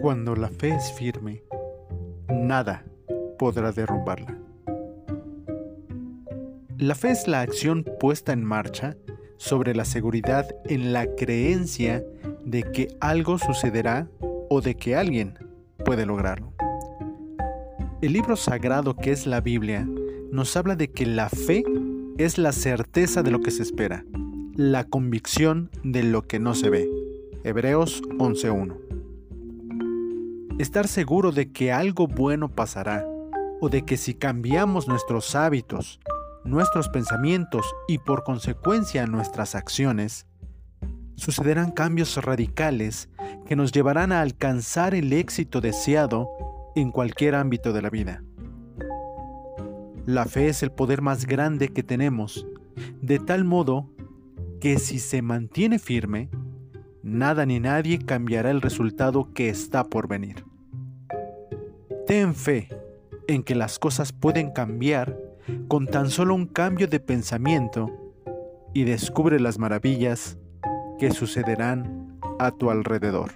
[0.00, 1.42] Cuando la fe es firme,
[2.28, 2.84] nada
[3.38, 4.36] podrá derrumbarla.
[6.78, 8.96] La fe es la acción puesta en marcha
[9.38, 12.04] sobre la seguridad en la creencia
[12.44, 14.08] de que algo sucederá
[14.50, 15.38] o de que alguien
[15.84, 16.52] puede lograrlo.
[18.02, 19.88] El libro sagrado que es la Biblia
[20.30, 21.64] nos habla de que la fe
[22.18, 24.04] es la certeza de lo que se espera,
[24.54, 26.88] la convicción de lo que no se ve.
[27.44, 28.95] Hebreos 11.1.
[30.58, 33.06] Estar seguro de que algo bueno pasará
[33.60, 36.00] o de que si cambiamos nuestros hábitos,
[36.44, 40.26] nuestros pensamientos y por consecuencia nuestras acciones,
[41.14, 43.10] sucederán cambios radicales
[43.46, 46.30] que nos llevarán a alcanzar el éxito deseado
[46.74, 48.22] en cualquier ámbito de la vida.
[50.06, 52.46] La fe es el poder más grande que tenemos,
[53.02, 53.90] de tal modo
[54.58, 56.30] que si se mantiene firme,
[57.02, 60.44] nada ni nadie cambiará el resultado que está por venir.
[62.16, 62.70] Ten fe
[63.28, 65.20] en que las cosas pueden cambiar
[65.68, 67.90] con tan solo un cambio de pensamiento
[68.72, 70.38] y descubre las maravillas
[70.98, 73.32] que sucederán a tu alrededor.